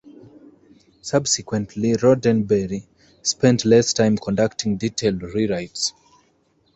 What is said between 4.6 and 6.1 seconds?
detailed re-writes.